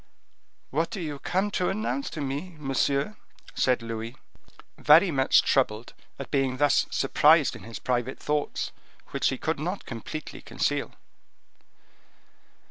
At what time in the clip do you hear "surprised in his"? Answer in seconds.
6.89-7.77